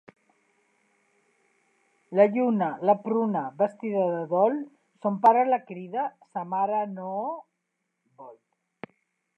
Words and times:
La 2.19 2.25
lluna, 2.37 2.69
la 2.91 2.95
pruna, 3.03 3.43
vestida 3.59 4.07
de 4.15 4.25
dol, 4.33 4.57
son 5.05 5.21
pare 5.27 5.45
la 5.53 5.61
crida, 5.69 6.09
sa 6.33 6.47
mare 6.57 6.83
no... 6.97 7.15